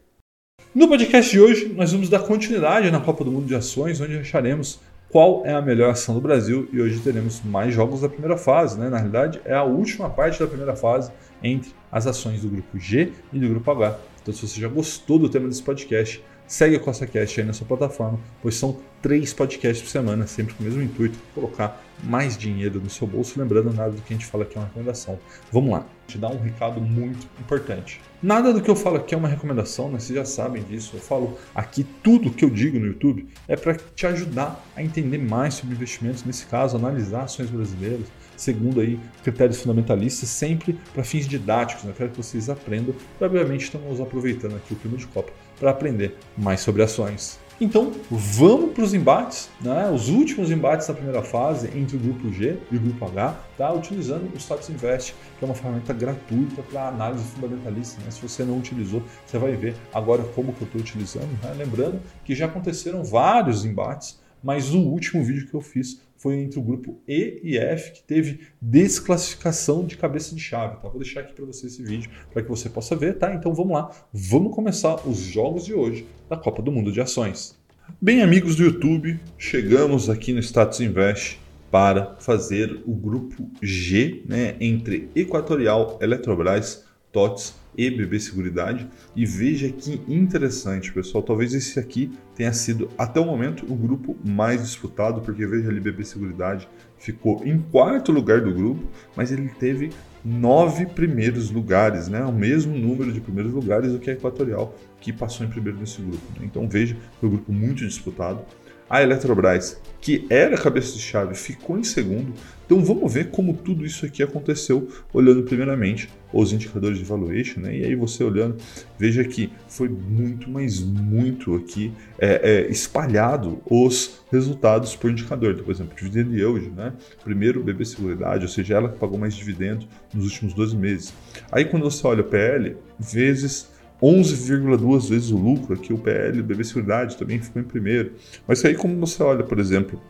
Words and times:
No 0.72 0.86
podcast 0.86 1.32
de 1.32 1.40
hoje, 1.40 1.74
nós 1.74 1.90
vamos 1.90 2.08
dar 2.08 2.20
continuidade 2.20 2.88
na 2.88 3.00
Copa 3.00 3.24
do 3.24 3.32
Mundo 3.32 3.48
de 3.48 3.56
Ações, 3.56 4.00
onde 4.00 4.16
acharemos 4.16 4.78
qual 5.10 5.44
é 5.44 5.52
a 5.52 5.60
melhor 5.60 5.90
ação 5.90 6.14
do 6.14 6.20
Brasil 6.20 6.68
e 6.72 6.80
hoje 6.80 7.00
teremos 7.00 7.42
mais 7.42 7.74
jogos 7.74 8.02
da 8.02 8.08
primeira 8.08 8.36
fase. 8.36 8.78
Né? 8.78 8.88
Na 8.88 8.98
realidade, 8.98 9.40
é 9.44 9.54
a 9.54 9.64
última 9.64 10.08
parte 10.08 10.38
da 10.38 10.46
primeira 10.46 10.76
fase 10.76 11.10
entre 11.42 11.72
as 11.90 12.06
ações 12.06 12.42
do 12.42 12.48
grupo 12.48 12.78
G 12.78 13.10
e 13.32 13.40
do 13.40 13.48
grupo 13.48 13.68
H. 13.72 13.98
Então, 14.22 14.32
se 14.32 14.46
você 14.46 14.60
já 14.60 14.68
gostou 14.68 15.18
do 15.18 15.28
tema 15.28 15.48
desse 15.48 15.64
podcast, 15.64 16.22
Segue 16.46 16.76
o 16.76 16.80
CostaCast 16.80 17.40
aí 17.40 17.46
na 17.46 17.52
sua 17.52 17.66
plataforma, 17.66 18.20
pois 18.40 18.54
são 18.54 18.78
três 19.02 19.32
podcasts 19.32 19.82
por 19.82 19.90
semana, 19.90 20.28
sempre 20.28 20.54
com 20.54 20.62
o 20.62 20.66
mesmo 20.66 20.80
intuito, 20.80 21.18
colocar 21.34 21.82
mais 22.04 22.38
dinheiro 22.38 22.80
no 22.80 22.88
seu 22.88 23.04
bolso. 23.04 23.38
Lembrando, 23.38 23.72
nada 23.72 23.90
do 23.90 24.02
que 24.02 24.14
a 24.14 24.16
gente 24.16 24.26
fala 24.26 24.44
aqui 24.44 24.56
é 24.56 24.60
uma 24.60 24.66
recomendação. 24.68 25.18
Vamos 25.50 25.72
lá, 25.72 25.84
te 26.06 26.18
dar 26.18 26.28
um 26.28 26.40
recado 26.40 26.80
muito 26.80 27.26
importante. 27.40 28.00
Nada 28.22 28.52
do 28.52 28.62
que 28.62 28.70
eu 28.70 28.76
falo 28.76 28.96
aqui 28.96 29.12
é 29.12 29.18
uma 29.18 29.28
recomendação, 29.28 29.90
né? 29.90 29.98
vocês 29.98 30.16
já 30.16 30.24
sabem 30.24 30.62
disso. 30.62 30.92
Eu 30.94 31.00
falo 31.00 31.36
aqui 31.52 31.84
tudo 32.02 32.30
que 32.30 32.44
eu 32.44 32.50
digo 32.50 32.78
no 32.78 32.86
YouTube 32.86 33.26
é 33.48 33.56
para 33.56 33.74
te 33.74 34.06
ajudar 34.06 34.64
a 34.76 34.82
entender 34.84 35.18
mais 35.18 35.54
sobre 35.54 35.74
investimentos, 35.74 36.24
nesse 36.24 36.46
caso, 36.46 36.76
analisar 36.76 37.24
ações 37.24 37.50
brasileiras, 37.50 38.06
segundo 38.36 38.80
aí 38.80 39.00
critérios 39.24 39.60
fundamentalistas, 39.60 40.28
sempre 40.28 40.78
para 40.94 41.02
fins 41.02 41.26
didáticos. 41.26 41.82
Né? 41.82 41.90
Eu 41.90 41.94
quero 41.94 42.10
que 42.10 42.16
vocês 42.16 42.48
aprendam. 42.48 42.94
Obviamente, 43.20 43.64
estamos 43.64 44.00
aproveitando 44.00 44.54
aqui 44.54 44.74
o 44.74 44.76
clima 44.76 44.96
de 44.96 45.06
Copa 45.08 45.32
para 45.58 45.70
aprender 45.70 46.16
mais 46.36 46.60
sobre 46.60 46.82
ações. 46.82 47.38
Então, 47.58 47.90
vamos 48.10 48.72
para 48.72 48.84
os 48.84 48.92
embates, 48.92 49.48
né? 49.62 49.90
os 49.90 50.10
últimos 50.10 50.50
embates 50.50 50.86
da 50.86 50.92
primeira 50.92 51.22
fase 51.22 51.70
entre 51.74 51.96
o 51.96 51.98
grupo 51.98 52.30
G 52.30 52.58
e 52.70 52.76
o 52.76 52.80
grupo 52.80 53.06
H, 53.06 53.34
tá? 53.56 53.72
utilizando 53.72 54.30
o 54.34 54.36
Status 54.36 54.68
Invest, 54.68 55.14
que 55.38 55.44
é 55.44 55.46
uma 55.46 55.54
ferramenta 55.54 55.94
gratuita 55.94 56.62
para 56.62 56.88
análise 56.88 57.24
fundamentalista. 57.24 57.98
Né? 58.04 58.10
Se 58.10 58.20
você 58.20 58.44
não 58.44 58.58
utilizou, 58.58 59.02
você 59.24 59.38
vai 59.38 59.56
ver 59.56 59.74
agora 59.94 60.22
como 60.34 60.52
que 60.52 60.60
eu 60.60 60.66
estou 60.66 60.82
utilizando. 60.82 61.30
Né? 61.42 61.54
Lembrando 61.56 61.98
que 62.26 62.34
já 62.34 62.44
aconteceram 62.44 63.02
vários 63.02 63.64
embates, 63.64 64.20
mas 64.46 64.72
o 64.72 64.78
último 64.78 65.24
vídeo 65.24 65.48
que 65.48 65.54
eu 65.54 65.60
fiz 65.60 66.00
foi 66.16 66.36
entre 66.36 66.56
o 66.60 66.62
grupo 66.62 67.00
E 67.06 67.40
e 67.42 67.58
F, 67.58 67.90
que 67.94 68.02
teve 68.04 68.42
desclassificação 68.62 69.84
de 69.84 69.96
cabeça 69.96 70.36
de 70.36 70.40
chave. 70.40 70.76
Tá? 70.76 70.88
Vou 70.88 71.00
deixar 71.00 71.20
aqui 71.20 71.34
para 71.34 71.44
você 71.44 71.66
esse 71.66 71.82
vídeo 71.82 72.08
para 72.32 72.42
que 72.42 72.48
você 72.48 72.68
possa 72.68 72.94
ver. 72.94 73.18
Tá? 73.18 73.34
Então 73.34 73.52
vamos 73.52 73.72
lá, 73.72 73.90
vamos 74.12 74.54
começar 74.54 75.04
os 75.04 75.18
jogos 75.18 75.64
de 75.64 75.74
hoje 75.74 76.06
da 76.30 76.36
Copa 76.36 76.62
do 76.62 76.70
Mundo 76.70 76.92
de 76.92 77.00
Ações. 77.00 77.58
Bem, 78.00 78.22
amigos 78.22 78.54
do 78.54 78.62
YouTube, 78.62 79.18
chegamos 79.36 80.08
aqui 80.08 80.32
no 80.32 80.38
Status 80.38 80.80
Invest 80.80 81.40
para 81.68 82.14
fazer 82.20 82.82
o 82.86 82.94
grupo 82.94 83.50
G 83.60 84.22
né, 84.28 84.54
entre 84.60 85.10
Equatorial, 85.16 85.98
Eletrobras, 86.00 86.84
TOTS 87.12 87.54
e 87.76 87.90
BB 87.90 88.18
Seguridade. 88.20 88.88
E 89.14 89.26
veja 89.26 89.68
que 89.68 90.00
interessante, 90.08 90.92
pessoal. 90.92 91.22
Talvez 91.22 91.54
esse 91.54 91.78
aqui 91.78 92.10
tenha 92.34 92.52
sido, 92.52 92.88
até 92.96 93.20
o 93.20 93.24
momento, 93.24 93.64
o 93.70 93.76
grupo 93.76 94.16
mais 94.24 94.62
disputado, 94.62 95.20
porque 95.20 95.46
veja 95.46 95.68
ali, 95.68 95.80
BB 95.80 96.04
Seguridade 96.04 96.68
ficou 96.98 97.42
em 97.44 97.58
quarto 97.58 98.10
lugar 98.10 98.40
do 98.40 98.52
grupo, 98.52 98.88
mas 99.14 99.30
ele 99.30 99.48
teve 99.48 99.90
nove 100.24 100.86
primeiros 100.86 101.50
lugares, 101.50 102.08
né? 102.08 102.24
o 102.24 102.32
mesmo 102.32 102.76
número 102.76 103.12
de 103.12 103.20
primeiros 103.20 103.52
lugares 103.52 103.92
do 103.92 103.98
que 103.98 104.10
a 104.10 104.12
Equatorial, 104.14 104.74
que 105.00 105.12
passou 105.12 105.46
em 105.46 105.50
primeiro 105.50 105.78
nesse 105.78 106.00
grupo. 106.02 106.24
Né? 106.38 106.46
Então 106.46 106.68
veja, 106.68 106.96
foi 107.20 107.28
um 107.28 107.32
grupo 107.32 107.52
muito 107.52 107.86
disputado. 107.86 108.40
A 108.88 109.02
Eletrobras, 109.02 109.80
que 110.00 110.26
era 110.30 110.56
cabeça 110.56 110.92
de 110.92 111.00
chave, 111.00 111.34
ficou 111.34 111.76
em 111.76 111.82
segundo. 111.82 112.32
Então 112.64 112.84
vamos 112.84 113.12
ver 113.12 113.30
como 113.30 113.54
tudo 113.54 113.84
isso 113.84 114.04
aqui 114.06 114.22
aconteceu, 114.22 114.88
olhando 115.12 115.42
primeiramente 115.44 116.08
os 116.32 116.52
indicadores 116.52 116.98
de 116.98 117.04
valuation, 117.04 117.60
né? 117.60 117.76
E 117.76 117.84
aí 117.84 117.94
você 117.94 118.22
olhando, 118.22 118.56
veja 118.98 119.24
que 119.24 119.50
foi 119.68 119.88
muito, 119.88 120.50
mas 120.50 120.80
muito 120.80 121.54
aqui 121.54 121.92
é, 122.18 122.66
é, 122.66 122.70
espalhado 122.70 123.60
os 123.68 124.20
resultados 124.30 124.94
por 124.94 125.10
indicador. 125.10 125.52
Então, 125.52 125.64
por 125.64 125.72
exemplo, 125.72 125.96
dividend 125.96 126.36
yield, 126.36 126.70
né? 126.70 126.92
Primeiro 127.24 127.62
BB 127.62 127.84
Seguridade, 127.84 128.44
ou 128.44 128.48
seja, 128.48 128.74
ela 128.74 128.88
que 128.88 128.98
pagou 128.98 129.18
mais 129.18 129.34
dividendo 129.34 129.86
nos 130.12 130.24
últimos 130.24 130.54
12 130.54 130.76
meses. 130.76 131.14
Aí 131.50 131.64
quando 131.64 131.84
você 131.84 132.04
olha 132.06 132.20
o 132.20 132.24
PL, 132.24 132.76
vezes 132.98 133.68
11,2 134.02 135.08
vezes 135.08 135.30
o 135.30 135.36
lucro, 135.36 135.74
aqui 135.74 135.92
o 135.92 135.98
PL, 135.98 136.40
o 136.40 136.44
BB 136.44 136.64
Seguridade 136.64 137.16
também 137.16 137.40
ficou 137.40 137.62
em 137.62 137.64
primeiro. 137.64 138.12
Mas 138.46 138.64
aí 138.64 138.74
como 138.74 138.98
você 138.98 139.22
olha, 139.22 139.42
por 139.42 139.58
exemplo, 139.58 140.00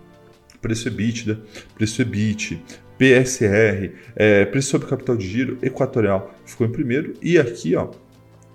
preço 0.61 0.89
EBITDA, 0.89 1.41
preço 1.75 2.03
EBIT, 2.03 2.63
PSR, 2.99 3.93
é, 4.17 4.45
preço 4.47 4.71
sobre 4.71 4.89
capital 4.89 5.17
de 5.17 5.27
giro, 5.29 5.59
Equatorial 5.63 6.35
ficou 6.45 6.67
em 6.67 6.73
primeiro. 6.73 7.15
E 7.23 7.39
aqui, 7.39 7.77
ó, 7.77 7.91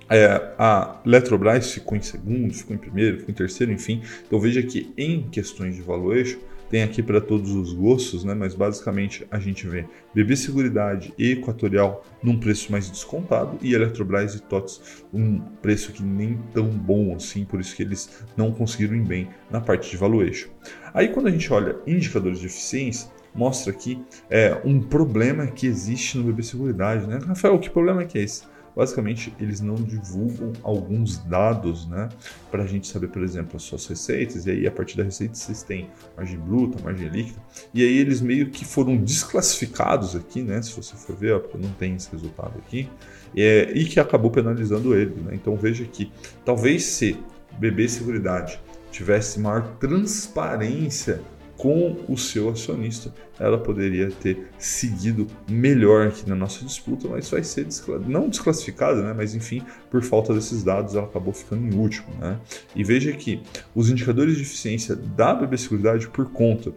é, 0.09 0.53
a 0.57 0.99
Eletrobras 1.05 1.71
ficou 1.71 1.97
em 1.97 2.01
segundo, 2.01 2.53
ficou 2.53 2.75
em 2.75 2.79
primeiro, 2.79 3.19
ficou 3.19 3.31
em 3.31 3.35
terceiro, 3.35 3.71
enfim. 3.71 4.01
Então 4.27 4.39
veja 4.39 4.61
que 4.61 4.91
em 4.97 5.29
questões 5.29 5.75
de 5.75 5.81
valuation, 5.81 6.39
tem 6.71 6.83
aqui 6.83 7.03
para 7.03 7.19
todos 7.19 7.51
os 7.53 7.73
gostos, 7.73 8.23
né? 8.23 8.33
mas 8.33 8.55
basicamente 8.55 9.27
a 9.29 9.37
gente 9.37 9.67
vê 9.67 9.85
BB 10.15 10.37
Seguridade 10.37 11.13
e 11.17 11.33
Equatorial 11.33 12.05
num 12.23 12.39
preço 12.39 12.71
mais 12.71 12.89
descontado 12.89 13.57
e 13.61 13.73
Eletrobras 13.73 14.35
e 14.35 14.41
TOTS 14.41 15.03
um 15.13 15.41
preço 15.61 15.91
que 15.91 16.01
nem 16.01 16.39
tão 16.53 16.69
bom 16.69 17.13
assim, 17.13 17.43
por 17.43 17.59
isso 17.59 17.75
que 17.75 17.83
eles 17.83 18.23
não 18.37 18.53
conseguiram 18.53 18.95
ir 18.95 19.01
bem 19.01 19.27
na 19.51 19.59
parte 19.59 19.91
de 19.91 19.97
valuation. 19.97 20.49
Aí 20.93 21.09
quando 21.09 21.27
a 21.27 21.31
gente 21.31 21.51
olha 21.51 21.75
indicadores 21.85 22.39
de 22.39 22.45
eficiência, 22.45 23.11
mostra 23.35 23.73
aqui 23.73 24.01
é, 24.29 24.57
um 24.63 24.79
problema 24.79 25.47
que 25.47 25.67
existe 25.67 26.17
no 26.17 26.23
BB 26.23 26.41
Seguridade. 26.41 27.05
Né? 27.05 27.19
Rafael, 27.27 27.59
que 27.59 27.69
problema 27.69 28.03
é 28.03 28.05
que 28.05 28.17
é 28.17 28.21
esse? 28.21 28.43
Basicamente 28.75 29.33
eles 29.39 29.61
não 29.61 29.75
divulgam 29.75 30.53
alguns 30.63 31.17
dados, 31.17 31.87
né, 31.87 32.09
para 32.49 32.63
a 32.63 32.67
gente 32.67 32.87
saber, 32.87 33.07
por 33.07 33.23
exemplo, 33.23 33.57
as 33.57 33.63
suas 33.63 33.85
receitas, 33.87 34.45
e 34.45 34.51
aí 34.51 34.67
a 34.67 34.71
partir 34.71 34.97
da 34.97 35.03
receita 35.03 35.35
vocês 35.35 35.63
têm 35.63 35.89
margem 36.15 36.39
bruta, 36.39 36.81
margem 36.83 37.09
líquida, 37.09 37.39
e 37.73 37.83
aí 37.83 37.97
eles 37.97 38.21
meio 38.21 38.49
que 38.49 38.65
foram 38.65 38.97
desclassificados 38.97 40.15
aqui, 40.15 40.41
né, 40.41 40.61
se 40.61 40.75
você 40.75 40.95
for 40.95 41.15
ver, 41.15 41.35
ó, 41.35 41.39
porque 41.39 41.57
não 41.57 41.71
tem 41.73 41.95
esse 41.95 42.11
resultado 42.11 42.53
aqui, 42.57 42.89
é, 43.35 43.71
e 43.73 43.85
que 43.85 43.99
acabou 43.99 44.31
penalizando 44.31 44.95
ele, 44.95 45.15
né, 45.21 45.31
então 45.33 45.55
veja 45.55 45.85
que 45.85 46.11
talvez 46.45 46.83
se 46.83 47.17
BB 47.59 47.87
Seguridade 47.89 48.59
tivesse 48.91 49.39
maior 49.39 49.75
transparência 49.77 51.21
com 51.61 51.95
o 52.09 52.17
seu 52.17 52.49
acionista, 52.49 53.13
ela 53.39 53.55
poderia 53.55 54.09
ter 54.09 54.47
seguido 54.57 55.27
melhor 55.47 56.07
aqui 56.07 56.27
na 56.27 56.33
nossa 56.35 56.65
disputa, 56.65 57.07
mas 57.07 57.29
vai 57.29 57.43
ser 57.43 57.67
não 58.07 58.29
desclassificada, 58.29 59.03
né? 59.03 59.13
mas 59.15 59.35
enfim, 59.35 59.61
por 59.91 60.01
falta 60.01 60.33
desses 60.33 60.63
dados, 60.63 60.95
ela 60.95 61.05
acabou 61.05 61.31
ficando 61.31 61.63
em 61.63 61.77
último. 61.77 62.07
Né? 62.19 62.39
E 62.75 62.83
veja 62.83 63.11
que 63.11 63.43
os 63.75 63.91
indicadores 63.91 64.37
de 64.37 64.41
eficiência 64.41 64.95
da 64.95 65.35
BB 65.35 65.55
Seguridade, 65.55 66.07
por 66.07 66.31
conta 66.31 66.73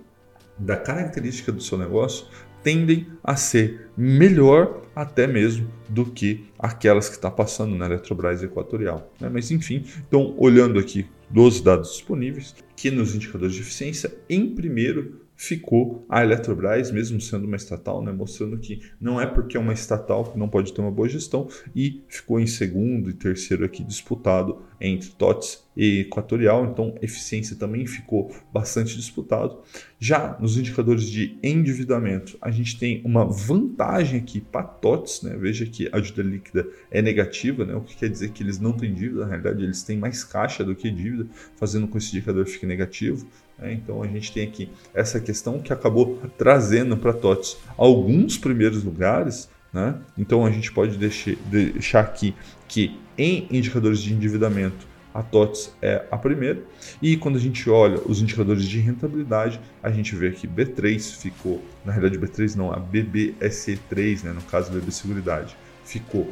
da 0.58 0.76
característica 0.76 1.50
do 1.50 1.62
seu 1.62 1.78
negócio, 1.78 2.26
tendem 2.64 3.06
a 3.22 3.36
ser 3.36 3.88
melhor 3.96 4.82
até 4.96 5.26
mesmo 5.26 5.70
do 5.88 6.06
que 6.06 6.46
aquelas 6.58 7.08
que 7.08 7.14
está 7.14 7.30
passando 7.30 7.76
na 7.76 7.86
Eletrobras 7.86 8.42
Equatorial. 8.42 9.12
Né? 9.20 9.28
Mas 9.28 9.50
enfim, 9.50 9.84
então 10.08 10.34
olhando 10.38 10.78
aqui 10.78 11.06
dos 11.30 11.60
dados 11.60 11.92
disponíveis, 11.92 12.54
que 12.76 12.90
nos 12.90 13.14
indicadores 13.14 13.54
de 13.54 13.60
eficiência, 13.60 14.12
em 14.28 14.54
primeiro 14.54 15.20
ficou 15.36 16.06
a 16.08 16.22
Eletrobras, 16.22 16.90
mesmo 16.90 17.20
sendo 17.20 17.46
uma 17.46 17.56
estatal, 17.56 18.02
né, 18.02 18.12
mostrando 18.12 18.58
que 18.58 18.80
não 19.00 19.20
é 19.20 19.26
porque 19.26 19.56
é 19.56 19.60
uma 19.60 19.72
estatal 19.72 20.24
que 20.24 20.38
não 20.38 20.48
pode 20.48 20.72
ter 20.72 20.80
uma 20.80 20.90
boa 20.90 21.08
gestão, 21.08 21.48
e 21.74 22.02
ficou 22.08 22.38
em 22.38 22.46
segundo 22.46 23.10
e 23.10 23.12
terceiro 23.12 23.64
aqui 23.64 23.82
disputado 23.82 24.62
entre 24.80 25.10
TOTS 25.10 25.64
e 25.76 26.00
Equatorial, 26.00 26.66
então 26.66 26.96
eficiência 27.02 27.56
também 27.56 27.86
ficou 27.86 28.34
bastante 28.52 28.96
disputado. 28.96 29.58
Já 29.98 30.36
nos 30.38 30.56
indicadores 30.56 31.08
de 31.08 31.36
endividamento, 31.42 32.36
a 32.40 32.50
gente 32.50 32.78
tem 32.78 33.00
uma 33.04 33.24
vantagem 33.24 34.20
aqui 34.20 34.40
para 34.40 34.62
TOTS, 34.62 35.22
né? 35.22 35.36
veja 35.36 35.66
que 35.66 35.88
a 35.90 35.98
dívida 35.98 36.22
líquida 36.22 36.68
é 36.90 37.02
negativa, 37.02 37.64
né? 37.64 37.74
o 37.74 37.80
que 37.80 37.96
quer 37.96 38.08
dizer 38.08 38.30
que 38.30 38.42
eles 38.42 38.60
não 38.60 38.72
têm 38.72 38.94
dívida, 38.94 39.20
na 39.20 39.26
realidade 39.26 39.64
eles 39.64 39.82
têm 39.82 39.98
mais 39.98 40.22
caixa 40.22 40.62
do 40.62 40.76
que 40.76 40.90
dívida, 40.90 41.26
fazendo 41.56 41.86
com 41.86 41.98
que 41.98 42.04
esse 42.04 42.16
indicador 42.16 42.46
fique 42.46 42.66
negativo. 42.66 43.26
Né? 43.64 43.72
Então 43.72 44.02
a 44.02 44.06
gente 44.06 44.30
tem 44.30 44.46
aqui 44.46 44.68
essa 44.92 45.18
questão 45.18 45.58
que 45.58 45.72
acabou 45.72 46.20
trazendo 46.36 46.96
para 46.96 47.14
TOTS 47.14 47.56
alguns 47.76 48.36
primeiros 48.36 48.84
lugares. 48.84 49.48
Né? 49.72 49.94
Então 50.16 50.44
a 50.44 50.50
gente 50.50 50.70
pode 50.70 50.98
deixar 50.98 52.00
aqui 52.00 52.34
que 52.68 52.98
em 53.16 53.48
indicadores 53.50 54.00
de 54.00 54.12
endividamento 54.12 54.86
a 55.14 55.22
TOTS 55.22 55.72
é 55.80 56.04
a 56.10 56.18
primeira. 56.18 56.60
E 57.00 57.16
quando 57.16 57.36
a 57.36 57.40
gente 57.40 57.70
olha 57.70 58.00
os 58.04 58.20
indicadores 58.20 58.64
de 58.64 58.80
rentabilidade, 58.80 59.60
a 59.82 59.90
gente 59.90 60.14
vê 60.14 60.32
que 60.32 60.46
B3 60.46 61.16
ficou, 61.16 61.62
na 61.84 61.92
realidade 61.92 62.18
B3 62.18 62.56
não, 62.56 62.72
a 62.72 62.80
BBSE3, 62.80 64.24
né, 64.24 64.32
no 64.32 64.42
caso 64.42 64.72
BB 64.72 64.90
Seguridade, 64.90 65.56
ficou 65.84 66.28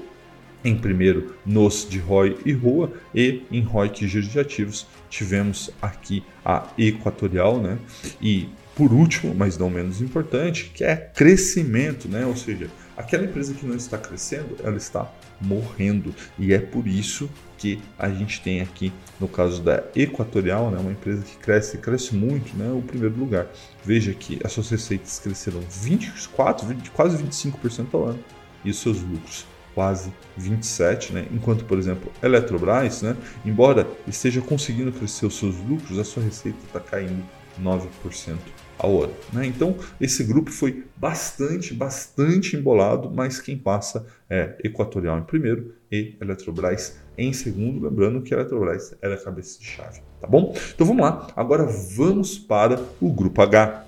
em 0.65 0.77
primeiro 0.77 1.35
nos 1.45 1.87
de 1.89 1.99
ROI 1.99 2.39
e 2.45 2.53
RUA 2.53 2.93
e 3.15 3.43
em 3.51 3.61
ROIC 3.61 4.07
giro 4.07 4.27
de 4.27 4.39
ativos 4.39 4.87
tivemos 5.09 5.71
aqui 5.81 6.23
a 6.45 6.69
Equatorial, 6.79 7.61
né? 7.61 7.79
E 8.21 8.49
por 8.75 8.93
último, 8.93 9.35
mas 9.35 9.59
não 9.59 9.69
menos 9.69 10.01
importante, 10.01 10.71
que 10.75 10.83
é 10.83 10.97
crescimento, 10.97 12.09
né? 12.09 12.25
Ou 12.25 12.35
seja, 12.35 12.71
aquela 12.97 13.25
empresa 13.25 13.53
que 13.53 13.67
não 13.67 13.77
está 13.77 13.99
crescendo, 13.99 14.57
ela 14.63 14.77
está 14.77 15.11
morrendo. 15.41 16.15
E 16.39 16.55
é 16.55 16.59
por 16.59 16.87
isso 16.87 17.29
que 17.59 17.79
a 17.99 18.09
gente 18.09 18.41
tem 18.41 18.61
aqui, 18.61 18.93
no 19.21 19.29
caso 19.29 19.63
da 19.63 19.85
Equatorial, 19.95 20.71
né, 20.71 20.79
uma 20.79 20.93
empresa 20.93 21.23
que 21.23 21.37
cresce, 21.37 21.79
cresce 21.79 22.15
muito, 22.15 22.57
né, 22.57 22.73
o 22.73 22.83
primeiro 22.83 23.17
lugar. 23.17 23.47
Veja 23.85 24.13
que 24.15 24.41
as 24.43 24.53
suas 24.53 24.71
receitas 24.71 25.19
cresceram 25.19 25.61
24, 25.61 26.67
20, 26.67 26.91
quase 26.91 27.23
25% 27.23 27.87
ao 27.93 28.05
ano 28.07 28.25
e 28.65 28.71
os 28.71 28.79
seus 28.79 29.01
lucros 29.01 29.47
quase 29.75 30.13
27, 30.37 31.13
né? 31.13 31.27
enquanto, 31.33 31.65
por 31.65 31.79
exemplo, 31.79 32.11
Eletrobras, 32.23 33.03
né, 33.03 33.17
embora 33.45 33.87
esteja 34.07 34.41
conseguindo 34.41 34.93
crescer 34.93 35.27
os 35.27 35.37
seus 35.37 35.57
lucros, 35.59 35.99
a 35.99 36.05
sua 36.05 36.23
receita 36.23 36.59
está 36.67 36.81
caindo 36.81 37.23
9% 37.61 38.37
ao 38.79 39.05
ano. 39.05 39.15
Né? 39.33 39.47
Então, 39.47 39.77
esse 40.01 40.25
grupo 40.25 40.51
foi 40.51 40.85
bastante, 40.97 41.73
bastante 41.73 42.57
embolado, 42.57 43.11
mas 43.15 43.41
quem 43.41 43.57
passa 43.57 44.07
é 44.29 44.57
Equatorial 44.65 45.19
em 45.19 45.23
primeiro 45.23 45.75
e 45.91 46.17
Eletrobras 46.21 46.99
em 47.17 47.33
segundo. 47.33 47.87
Lembrando 47.87 48.23
que 48.23 48.35
a 48.35 48.39
Eletrobras 48.39 48.95
era 49.01 49.15
a 49.15 49.19
cabeça 49.19 49.59
de 49.61 49.67
chave. 49.67 50.01
Tá 50.21 50.27
bom? 50.27 50.55
Então 50.75 50.87
vamos 50.87 51.03
lá. 51.03 51.29
Agora 51.37 51.65
vamos 51.65 52.39
para 52.39 52.81
o 53.01 53.11
grupo 53.11 53.41
H. 53.43 53.87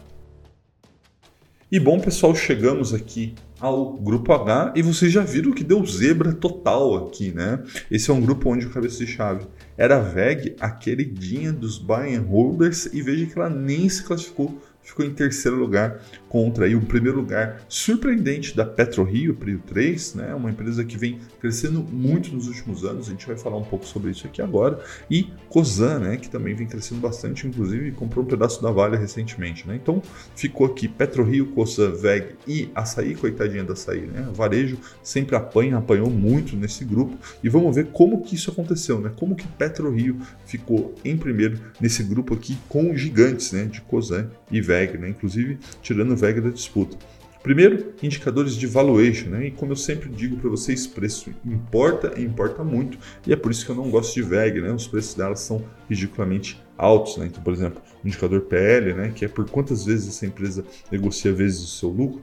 E 1.75 1.81
bom, 1.81 1.99
pessoal, 1.99 2.37
chegamos 2.37 2.94
aqui 2.94 3.35
ao 3.59 3.94
grupo 3.94 4.32
H 4.32 4.75
e 4.76 4.81
vocês 4.81 5.11
já 5.11 5.25
viram 5.25 5.50
que 5.50 5.65
deu 5.65 5.85
zebra 5.85 6.32
total 6.32 6.94
aqui, 7.05 7.32
né? 7.32 7.65
Esse 7.91 8.12
é 8.12 8.15
um 8.15 8.21
grupo 8.21 8.49
onde 8.49 8.65
o 8.65 8.71
cabeça 8.71 9.05
de 9.05 9.11
chave 9.11 9.44
era 9.76 9.97
a 9.97 10.00
VEG, 10.00 10.55
a 10.61 10.71
queridinha 10.71 11.53
dos 11.53 11.76
buy 11.76 12.15
and 12.15 12.29
holders, 12.29 12.87
e 12.93 13.03
veja 13.03 13.26
que 13.26 13.37
ela 13.37 13.50
nem 13.50 13.88
se 13.88 14.05
classificou 14.05 14.56
ficou 14.85 15.05
em 15.05 15.12
terceiro 15.12 15.56
lugar 15.56 16.00
contra 16.35 16.65
aí 16.65 16.75
o 16.75 16.81
primeiro 16.81 17.19
lugar 17.19 17.63
surpreendente 17.69 18.57
da 18.57 18.65
PetroRio, 18.65 19.37
Prio 19.37 19.61
3, 19.69 20.17
né? 20.17 20.35
Uma 20.35 20.51
empresa 20.51 20.85
que 20.85 20.99
vem 20.99 21.21
crescendo 21.41 21.81
muito 21.81 22.35
nos 22.35 22.49
últimos 22.49 22.85
anos. 22.85 23.07
A 23.07 23.13
gente 23.13 23.25
vai 23.25 23.37
falar 23.37 23.57
um 23.57 23.63
pouco 23.63 23.87
sobre 23.87 24.11
isso 24.11 24.27
aqui 24.27 24.43
agora. 24.43 24.83
E 25.09 25.29
Cosan, 25.49 26.01
né? 26.01 26.17
Que 26.17 26.29
também 26.29 26.53
vem 26.53 26.67
crescendo 26.67 27.01
bastante, 27.01 27.47
inclusive 27.47 27.93
comprou 27.93 28.25
um 28.25 28.27
pedaço 28.27 28.61
da 28.61 28.73
Vale 28.73 28.97
recentemente, 28.97 29.69
né? 29.69 29.79
Então 29.81 30.03
ficou 30.35 30.67
aqui 30.67 30.89
PetroRio, 30.89 31.47
Cosan, 31.53 31.93
VEG 31.93 32.35
e 32.49 32.69
Açaí, 32.75 33.15
coitadinha 33.15 33.63
da 33.63 33.75
Açaí, 33.75 34.01
né? 34.01 34.29
Varejo 34.35 34.77
sempre 35.05 35.37
apanha, 35.37 35.79
apanhou 35.79 36.11
muito 36.11 36.57
nesse 36.57 36.85
grupo. 36.85 37.17
E 37.45 37.49
vamos 37.49 37.77
ver 37.77 37.87
como 37.93 38.23
que 38.23 38.35
isso 38.35 38.51
aconteceu, 38.51 38.99
né? 38.99 39.13
Como 39.15 39.37
que 39.37 39.47
PetroRio 39.47 40.19
ficou 40.45 40.97
em 41.05 41.17
primeiro 41.17 41.61
nesse 41.81 42.03
grupo 42.03 42.35
aqui 42.35 42.59
com 42.69 42.93
gigantes, 42.97 43.53
né? 43.53 43.67
De 43.67 43.81
Cosan 43.83 44.29
e 44.51 44.61
VEG 44.61 44.99
né? 44.99 45.09
inclusive 45.09 45.59
tirando 45.81 46.17
VEG 46.25 46.41
da 46.41 46.50
disputa. 46.50 46.97
Primeiro, 47.43 47.93
indicadores 48.03 48.56
de 48.56 48.67
valuation, 48.67 49.29
né? 49.29 49.49
E 49.49 49.50
como 49.50 49.73
eu 49.73 49.76
sempre 49.76 50.09
digo 50.09 50.38
para 50.38 50.49
vocês, 50.49 50.87
preço 50.87 51.31
importa 51.44 52.15
e 52.17 52.23
importa 52.23 52.65
muito, 52.65 52.97
e 53.26 53.35
é 53.35 53.37
por 53.37 53.53
isso 53.53 53.67
que 53.67 53.71
eu 53.71 53.76
não 53.76 53.91
gosto 53.91 54.15
de 54.15 54.23
VEG, 54.23 54.62
né? 54.62 54.73
Os 54.73 54.87
preços 54.87 55.15
delas 55.15 55.41
são 55.41 55.62
ridiculamente 55.88 56.59
altos, 56.79 57.19
né? 57.19 57.26
Então, 57.26 57.43
por 57.43 57.53
exemplo, 57.53 57.82
o 58.03 58.09
indicador 58.09 58.41
PL, 58.41 58.94
né? 58.94 59.12
Que 59.15 59.26
é 59.26 59.29
por 59.29 59.49
quantas 59.50 59.85
vezes 59.85 60.09
essa 60.09 60.25
empresa 60.25 60.65
negocia 60.91 61.35
vezes 61.35 61.62
o 61.62 61.67
seu 61.67 61.91
lucro. 61.91 62.23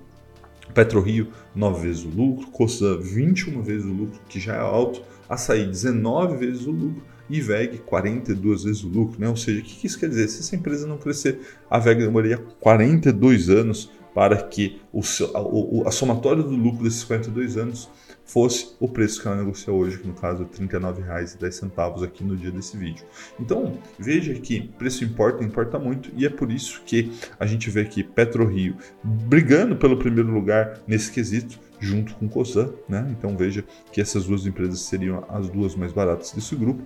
PetroRio, 0.74 1.27
9 1.54 1.81
vezes 1.81 2.04
o 2.04 2.09
lucro, 2.09 2.47
Cosan, 2.47 2.97
21 2.97 3.62
vezes 3.62 3.86
o 3.86 3.94
lucro, 3.94 4.19
que 4.27 4.39
já 4.39 4.56
é 4.56 4.59
alto, 4.59 5.04
Açaí, 5.30 5.68
19 5.68 6.38
vezes 6.38 6.65
o 6.65 6.71
lucro, 6.71 7.04
e 7.31 7.42
VEG 7.42 7.80
42 7.80 8.63
vezes 8.63 8.83
o 8.83 8.89
lucro, 8.89 9.19
né? 9.19 9.30
Ou 9.30 9.38
seja, 9.38 9.62
o 9.62 9.63
que 9.63 9.88
isso 9.88 10.00
quer 10.00 10.10
dizer? 10.10 10.28
Se 10.28 10.42
essa 10.42 10.56
empresa 10.56 10.86
não 10.86 10.98
crescer, 10.98 11.39
a 11.69 11.80
VEG 11.80 12.01
demoraria 12.01 12.38
42 12.38 13.50
anos 13.50 13.89
para 14.13 14.36
que 14.44 14.81
o, 14.92 15.00
a, 15.00 15.88
a 15.88 15.92
somatória 15.92 16.44
do 16.44 16.56
lucro 16.56 16.83
desses 16.83 17.04
42 17.04 17.57
anos 17.57 17.89
fosse 18.25 18.75
o 18.80 18.88
preço 18.88 19.22
que 19.22 19.28
ela 19.28 19.38
negocia 19.38 19.74
hoje, 19.74 19.98
que 19.98 20.07
no 20.07 20.13
caso 20.13 20.44
é 20.44 20.45
R$ 20.45 20.68
39,10 20.68 22.04
aqui 22.04 22.24
no 22.24 22.36
dia 22.38 22.51
desse 22.51 22.78
vídeo. 22.78 23.06
Então, 23.39 23.78
veja 24.00 24.33
que 24.33 24.62
preço 24.78 25.04
importa, 25.04 25.44
importa 25.44 25.78
muito, 25.78 26.10
e 26.16 26.25
é 26.25 26.30
por 26.30 26.51
isso 26.51 26.81
que 26.86 27.12
a 27.39 27.45
gente 27.45 27.69
vê 27.69 27.81
aqui 27.81 28.04
PetroRio 28.04 28.78
brigando 29.04 29.75
pelo 29.75 29.98
primeiro 29.98 30.31
lugar 30.31 30.80
nesse 30.88 31.12
quesito, 31.12 31.60
junto 31.80 32.13
com 32.13 32.30
Cosan, 32.30 32.72
né? 32.88 33.07
Então 33.18 33.36
veja 33.36 33.66
que 33.92 34.00
essas 34.00 34.25
duas 34.25 34.45
empresas 34.45 34.81
seriam 34.81 35.25
as 35.28 35.50
duas 35.50 35.75
mais 35.75 35.92
baratas 35.92 36.31
desse 36.31 36.56
grupo. 36.56 36.83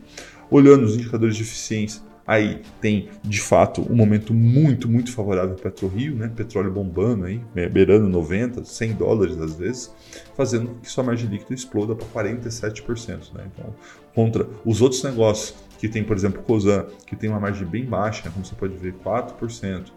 Olhando 0.50 0.84
os 0.84 0.96
indicadores 0.96 1.36
de 1.36 1.44
eficiência, 1.44 2.02
aí 2.26 2.62
tem 2.82 3.10
de 3.24 3.40
fato 3.40 3.82
um 3.82 3.96
momento 3.96 4.34
muito, 4.34 4.90
muito 4.90 5.12
favorável 5.12 5.56
para 5.56 5.70
PetroRio, 5.70 6.16
né? 6.16 6.32
Petróleo 6.36 6.72
bombando 6.72 7.26
aí, 7.26 7.40
beirando 7.70 8.10
90, 8.10 8.66
100 8.66 8.94
dólares 8.94 9.40
às 9.40 9.56
vezes, 9.56 9.94
fazendo 10.36 10.68
com 10.68 10.80
que 10.80 10.90
sua 10.90 11.04
margem 11.04 11.30
líquida 11.30 11.54
exploda 11.54 11.96
para 11.96 12.24
47%, 12.24 13.34
né? 13.34 13.48
Então, 13.54 13.76
contra 14.14 14.48
os 14.66 14.82
outros 14.82 15.04
negócios 15.04 15.56
que 15.78 15.88
tem, 15.88 16.04
por 16.04 16.16
exemplo, 16.16 16.42
Cosan, 16.42 16.86
que 17.06 17.16
tem 17.16 17.30
uma 17.30 17.40
margem 17.40 17.68
bem 17.68 17.86
baixa, 17.86 18.30
como 18.30 18.46
você 18.46 18.56
pode 18.56 18.76
ver, 18.76 18.94
4%, 19.04 19.92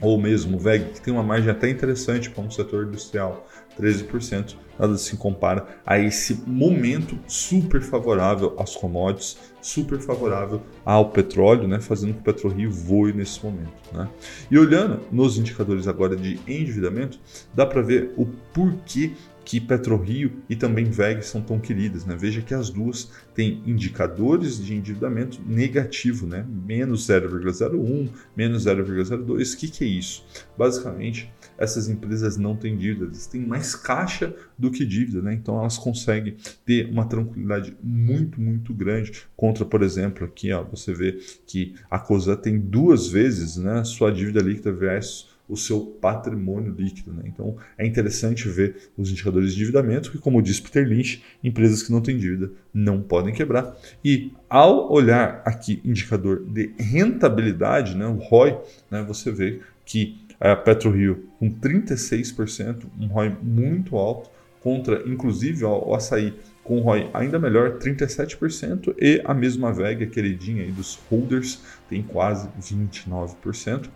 ou 0.00 0.18
mesmo 0.18 0.56
o 0.56 0.60
VEG, 0.60 0.92
que 0.92 1.00
tem 1.00 1.12
uma 1.12 1.22
margem 1.22 1.50
até 1.50 1.68
interessante 1.68 2.30
para 2.30 2.44
um 2.44 2.50
setor 2.50 2.86
industrial, 2.86 3.46
13%, 3.80 4.56
nada 4.78 4.96
se 4.96 5.16
compara 5.16 5.66
a 5.84 5.98
esse 5.98 6.42
momento 6.46 7.18
super 7.26 7.80
favorável 7.80 8.54
às 8.58 8.76
commodities, 8.76 9.36
super 9.60 9.98
favorável 9.98 10.62
ao 10.84 11.10
petróleo, 11.10 11.66
né, 11.66 11.80
fazendo 11.80 12.14
com 12.14 12.22
que 12.22 12.30
o 12.30 12.32
PetroRio 12.32 12.70
voe 12.70 13.12
nesse 13.12 13.44
momento. 13.44 13.72
Né? 13.92 14.08
E 14.50 14.58
olhando 14.58 15.00
nos 15.10 15.36
indicadores 15.36 15.88
agora 15.88 16.16
de 16.16 16.40
endividamento, 16.46 17.18
dá 17.54 17.66
para 17.66 17.82
ver 17.82 18.12
o 18.16 18.26
porquê 18.52 19.12
que 19.48 19.58
PetroRio 19.58 20.42
e 20.46 20.54
também 20.54 20.84
VEG 20.84 21.22
são 21.22 21.40
tão 21.40 21.58
queridas. 21.58 22.04
Né? 22.04 22.14
Veja 22.18 22.42
que 22.42 22.52
as 22.52 22.68
duas 22.68 23.10
têm 23.34 23.62
indicadores 23.66 24.62
de 24.62 24.74
endividamento 24.74 25.40
negativo, 25.46 26.26
né? 26.26 26.44
menos 26.46 27.08
0,01, 27.08 28.10
menos 28.36 28.66
0,02. 28.66 29.54
O 29.54 29.56
que, 29.56 29.68
que 29.68 29.84
é 29.84 29.86
isso? 29.86 30.22
Basicamente, 30.56 31.32
essas 31.58 31.88
empresas 31.88 32.36
não 32.36 32.56
têm 32.56 32.76
dívidas, 32.76 33.26
têm 33.26 33.40
mais 33.40 33.74
caixa 33.74 34.34
do 34.56 34.70
que 34.70 34.86
dívida, 34.86 35.20
né? 35.20 35.34
então 35.34 35.58
elas 35.58 35.76
conseguem 35.76 36.36
ter 36.64 36.88
uma 36.88 37.04
tranquilidade 37.04 37.76
muito, 37.82 38.40
muito 38.40 38.72
grande 38.72 39.12
contra, 39.36 39.64
por 39.64 39.82
exemplo, 39.82 40.24
aqui 40.24 40.52
ó, 40.52 40.62
você 40.62 40.94
vê 40.94 41.18
que 41.46 41.74
a 41.90 41.98
COSA 41.98 42.36
tem 42.36 42.58
duas 42.58 43.08
vezes 43.08 43.56
né, 43.56 43.82
sua 43.84 44.12
dívida 44.12 44.40
líquida 44.40 44.72
versus 44.72 45.36
o 45.48 45.56
seu 45.56 45.80
patrimônio 45.80 46.74
líquido. 46.76 47.12
Né? 47.12 47.22
Então 47.26 47.56
é 47.76 47.86
interessante 47.86 48.48
ver 48.48 48.90
os 48.96 49.10
indicadores 49.10 49.54
de 49.54 49.56
endividamento, 49.56 50.10
que, 50.10 50.18
como 50.18 50.42
disse 50.42 50.60
Peter 50.60 50.86
Lynch, 50.86 51.22
empresas 51.42 51.82
que 51.82 51.90
não 51.90 52.02
têm 52.02 52.18
dívida 52.18 52.50
não 52.72 53.00
podem 53.00 53.32
quebrar. 53.32 53.74
E 54.04 54.32
ao 54.48 54.92
olhar 54.92 55.42
aqui 55.44 55.80
indicador 55.84 56.44
de 56.44 56.72
rentabilidade, 56.78 57.96
né, 57.96 58.06
o 58.06 58.16
ROI, 58.16 58.58
né, 58.90 59.02
você 59.02 59.32
vê 59.32 59.60
que 59.86 60.18
a 60.40 60.54
PetroRio 60.54 61.28
com 61.38 61.50
36%, 61.50 62.84
um 62.98 63.06
ROI 63.06 63.36
muito 63.42 63.96
alto, 63.96 64.30
contra 64.60 65.08
inclusive 65.08 65.64
o 65.64 65.94
açaí 65.94 66.34
com 66.64 66.78
um 66.78 66.82
ROI 66.82 67.10
ainda 67.14 67.38
melhor, 67.38 67.78
37%, 67.78 68.94
e 68.98 69.22
a 69.24 69.32
mesma 69.32 69.72
VEG, 69.72 70.04
a 70.04 70.06
queridinha 70.06 70.62
aí 70.62 70.70
dos 70.70 70.98
holders, 71.08 71.60
tem 71.88 72.02
quase 72.02 72.48
29% 72.60 73.88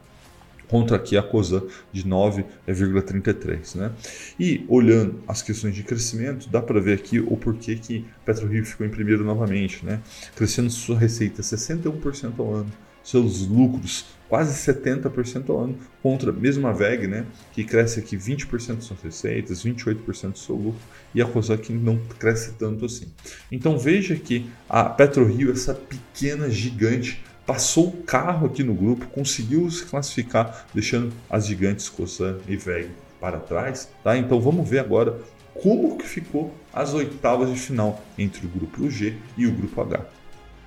contra 0.72 0.96
aqui 0.96 1.18
a 1.18 1.22
COSAN 1.22 1.64
de 1.92 2.02
9,33. 2.02 3.76
Né? 3.76 3.92
E 4.40 4.64
olhando 4.68 5.22
as 5.28 5.42
questões 5.42 5.74
de 5.74 5.82
crescimento, 5.82 6.48
dá 6.48 6.62
para 6.62 6.80
ver 6.80 6.94
aqui 6.94 7.20
o 7.20 7.36
porquê 7.36 7.76
que 7.76 8.06
PetroRio 8.24 8.64
ficou 8.64 8.86
em 8.86 8.90
primeiro 8.90 9.22
novamente, 9.22 9.84
né? 9.84 10.00
crescendo 10.34 10.70
sua 10.70 10.98
receita 10.98 11.42
61% 11.42 12.32
ao 12.38 12.54
ano, 12.54 12.72
seus 13.02 13.46
lucros 13.46 14.04
quase 14.32 14.54
70% 14.54 15.50
ao 15.50 15.60
ano, 15.60 15.78
contra 16.02 16.32
mesmo 16.32 16.66
a 16.66 16.72
VEG, 16.72 17.06
né, 17.06 17.26
que 17.52 17.62
cresce 17.64 18.00
aqui 18.00 18.16
20% 18.16 18.76
de 18.78 18.84
suas 18.84 19.02
receitas, 19.02 19.62
28% 19.62 20.32
do 20.32 20.38
seu 20.38 20.56
lucro, 20.56 20.80
e 21.14 21.20
a 21.20 21.26
COSAN 21.26 21.58
que 21.58 21.70
não 21.70 22.00
cresce 22.18 22.52
tanto 22.52 22.86
assim. 22.86 23.08
Então 23.50 23.78
veja 23.78 24.16
que 24.16 24.46
a 24.66 24.84
PetroRio, 24.84 25.52
essa 25.52 25.74
pequena 25.74 26.48
gigante, 26.48 27.22
passou 27.44 27.88
o 27.88 28.02
carro 28.04 28.46
aqui 28.46 28.62
no 28.62 28.72
grupo, 28.72 29.06
conseguiu 29.08 29.70
se 29.70 29.84
classificar, 29.84 30.66
deixando 30.72 31.12
as 31.28 31.46
gigantes 31.46 31.90
Cosan 31.90 32.38
e 32.48 32.56
VEG 32.56 32.88
para 33.20 33.38
trás. 33.38 33.90
Tá? 34.02 34.16
Então 34.16 34.40
vamos 34.40 34.66
ver 34.66 34.78
agora 34.78 35.20
como 35.52 35.98
que 35.98 36.08
ficou 36.08 36.54
as 36.72 36.94
oitavas 36.94 37.50
de 37.50 37.60
final 37.60 38.02
entre 38.16 38.46
o 38.46 38.48
grupo 38.48 38.90
G 38.90 39.14
e 39.36 39.46
o 39.46 39.52
grupo 39.52 39.78
H. 39.82 40.21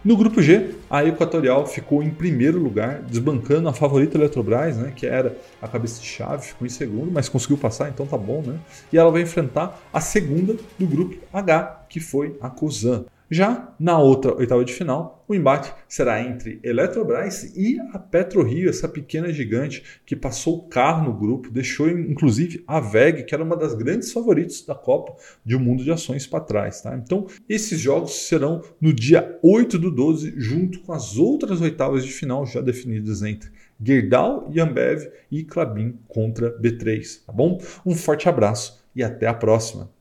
No 0.05 0.15
grupo 0.15 0.39
G, 0.39 0.75
a 0.87 1.03
Equatorial 1.03 1.65
ficou 1.65 2.03
em 2.03 2.11
primeiro 2.11 2.59
lugar, 2.59 3.01
desbancando 3.01 3.67
a 3.67 3.73
favorita 3.73 4.15
Eletrobras, 4.15 4.77
né, 4.77 4.93
que 4.95 5.07
era 5.07 5.35
a 5.59 5.67
cabeça 5.67 5.99
de 5.99 6.05
chave, 6.05 6.45
ficou 6.45 6.63
em 6.63 6.69
segundo, 6.69 7.11
mas 7.11 7.27
conseguiu 7.27 7.57
passar, 7.57 7.89
então 7.89 8.05
tá 8.05 8.15
bom, 8.15 8.43
né? 8.45 8.59
E 8.93 8.99
ela 8.99 9.09
vai 9.09 9.23
enfrentar 9.23 9.81
a 9.91 9.99
segunda 9.99 10.55
do 10.77 10.85
grupo 10.85 11.15
H, 11.33 11.85
que 11.89 11.99
foi 11.99 12.37
a 12.39 12.51
Cosan. 12.51 13.05
Já 13.29 13.73
na 13.79 13.97
outra 13.97 14.35
oitava 14.35 14.63
de 14.63 14.73
final, 14.73 15.25
o 15.27 15.33
embate 15.33 15.73
será 15.87 16.21
entre 16.21 16.59
Eletrobras 16.63 17.55
e 17.55 17.79
a 17.91 17.97
PetroRio, 17.97 18.69
essa 18.69 18.87
pequena 18.87 19.33
gigante 19.33 19.83
que 20.05 20.15
passou 20.15 20.57
o 20.57 20.63
carro 20.67 21.05
no 21.05 21.17
grupo, 21.17 21.49
deixou 21.49 21.89
inclusive 21.89 22.63
a 22.67 22.79
VEG, 22.79 23.23
que 23.23 23.33
era 23.33 23.43
uma 23.43 23.57
das 23.57 23.73
grandes 23.73 24.11
favoritas 24.11 24.61
da 24.61 24.75
Copa 24.75 25.15
de 25.43 25.55
um 25.55 25.59
mundo 25.59 25.83
de 25.83 25.91
ações 25.91 26.27
para 26.27 26.39
trás. 26.39 26.81
Tá? 26.81 26.95
Então, 26.95 27.25
esses 27.49 27.79
jogos 27.79 28.27
serão 28.27 28.61
no 28.79 28.93
dia 28.93 29.39
8 29.41 29.79
do 29.79 29.89
12, 29.89 30.33
junto 30.37 30.79
com 30.81 30.93
as 30.93 31.17
outras 31.17 31.61
oitavas 31.61 32.05
de 32.05 32.11
final 32.11 32.45
já 32.45 32.61
definidas 32.61 33.23
entre 33.23 33.49
Gerdau 33.83 34.47
e 34.53 34.59
Ambev 34.59 35.09
e 35.31 35.43
Clabin 35.43 35.97
contra 36.07 36.55
B3. 36.59 37.25
Tá 37.25 37.33
bom? 37.33 37.59
Um 37.83 37.95
forte 37.95 38.29
abraço 38.29 38.85
e 38.95 39.03
até 39.03 39.25
a 39.25 39.33
próxima. 39.33 39.94